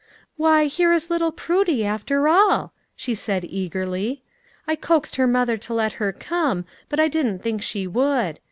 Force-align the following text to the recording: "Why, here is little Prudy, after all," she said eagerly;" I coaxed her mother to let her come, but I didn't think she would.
"Why, 0.35 0.65
here 0.65 0.91
is 0.91 1.11
little 1.11 1.31
Prudy, 1.31 1.85
after 1.85 2.27
all," 2.27 2.73
she 2.95 3.13
said 3.13 3.45
eagerly;" 3.45 4.23
I 4.67 4.75
coaxed 4.75 5.17
her 5.17 5.27
mother 5.27 5.57
to 5.57 5.75
let 5.75 5.93
her 6.01 6.11
come, 6.11 6.65
but 6.89 6.99
I 6.99 7.07
didn't 7.07 7.43
think 7.43 7.61
she 7.61 7.85
would. 7.85 8.39